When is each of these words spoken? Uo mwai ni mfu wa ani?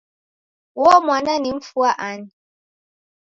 Uo 0.81 0.95
mwai 1.05 1.37
ni 1.39 1.53
mfu 1.53 1.79
wa 1.79 1.97
ani? 1.99 2.31